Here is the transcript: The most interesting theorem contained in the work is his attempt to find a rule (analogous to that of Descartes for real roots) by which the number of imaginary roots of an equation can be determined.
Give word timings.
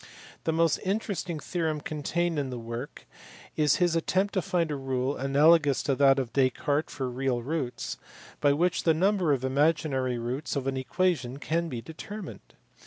The 0.45 0.51
most 0.51 0.79
interesting 0.79 1.39
theorem 1.39 1.79
contained 1.79 2.39
in 2.39 2.49
the 2.49 2.57
work 2.57 3.05
is 3.55 3.75
his 3.75 3.95
attempt 3.95 4.33
to 4.33 4.41
find 4.41 4.71
a 4.71 4.75
rule 4.75 5.15
(analogous 5.15 5.83
to 5.83 5.93
that 5.93 6.17
of 6.17 6.33
Descartes 6.33 6.89
for 6.91 7.07
real 7.07 7.43
roots) 7.43 7.99
by 8.39 8.51
which 8.51 8.81
the 8.81 8.95
number 8.95 9.31
of 9.31 9.45
imaginary 9.45 10.17
roots 10.17 10.55
of 10.55 10.65
an 10.65 10.75
equation 10.75 11.37
can 11.37 11.69
be 11.69 11.81
determined. 11.81 12.55